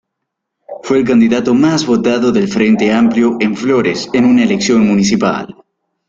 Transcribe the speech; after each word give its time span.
Fue 0.81 0.97
el 0.97 1.05
candidato 1.05 1.53
más 1.53 1.85
votado 1.85 2.31
del 2.31 2.47
Frente 2.47 2.91
Amplio 2.91 3.37
en 3.39 3.55
Flores 3.55 4.09
en 4.13 4.25
una 4.25 4.41
elección 4.41 4.87
municipal. 4.87 5.55